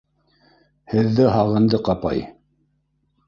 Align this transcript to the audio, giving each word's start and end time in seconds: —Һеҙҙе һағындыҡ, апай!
—Һеҙҙе 0.93 1.27
һағындыҡ, 1.35 1.91
апай! 1.97 2.23